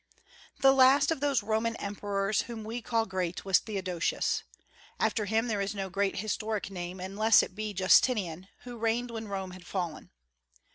The 0.61 0.71
last 0.73 1.11
of 1.11 1.19
those 1.19 1.43
Roman 1.43 1.75
emperors 1.75 2.41
whom 2.47 2.63
we 2.63 2.81
call 2.81 3.05
great 3.05 3.45
was 3.45 3.59
Theodosius. 3.59 4.41
After 4.99 5.25
him 5.25 5.47
there 5.47 5.61
is 5.61 5.75
no 5.75 5.91
great 5.91 6.15
historic 6.15 6.71
name, 6.71 6.99
unless 6.99 7.43
it 7.43 7.53
be 7.53 7.71
Justinian, 7.71 8.47
who 8.61 8.79
reigned 8.79 9.11
when 9.11 9.27
Rome 9.27 9.51
had 9.51 9.63
fallen. 9.63 10.09